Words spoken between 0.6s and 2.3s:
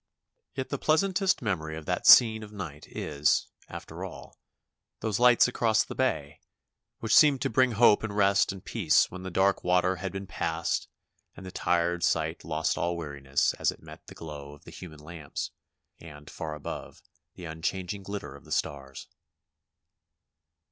the pleasantest memory of that